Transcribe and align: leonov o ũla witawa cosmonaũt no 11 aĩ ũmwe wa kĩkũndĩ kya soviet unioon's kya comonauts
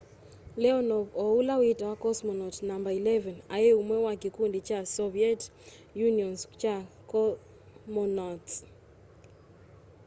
leonov 0.61 1.05
o 1.23 1.23
ũla 1.39 1.55
witawa 1.61 1.95
cosmonaũt 2.03 2.55
no 2.67 2.75
11 2.97 3.35
aĩ 3.55 3.69
ũmwe 3.81 3.97
wa 4.05 4.13
kĩkũndĩ 4.21 4.59
kya 4.67 4.79
soviet 4.95 5.41
unioon's 6.05 6.41
kya 6.61 6.75
comonauts 7.09 8.53